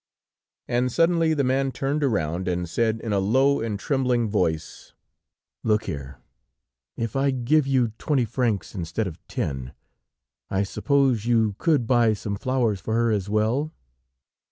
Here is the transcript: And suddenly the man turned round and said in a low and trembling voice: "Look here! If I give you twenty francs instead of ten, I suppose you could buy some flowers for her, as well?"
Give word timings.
And 0.67 0.91
suddenly 0.91 1.35
the 1.35 1.43
man 1.43 1.71
turned 1.71 2.01
round 2.01 2.47
and 2.47 2.67
said 2.67 2.99
in 3.01 3.13
a 3.13 3.19
low 3.19 3.61
and 3.61 3.77
trembling 3.79 4.31
voice: 4.31 4.93
"Look 5.63 5.83
here! 5.83 6.17
If 6.97 7.15
I 7.15 7.29
give 7.29 7.67
you 7.67 7.89
twenty 7.99 8.25
francs 8.25 8.73
instead 8.73 9.05
of 9.05 9.19
ten, 9.27 9.73
I 10.49 10.63
suppose 10.63 11.27
you 11.27 11.53
could 11.59 11.85
buy 11.85 12.13
some 12.13 12.35
flowers 12.35 12.81
for 12.81 12.95
her, 12.95 13.11
as 13.11 13.29
well?" 13.29 13.73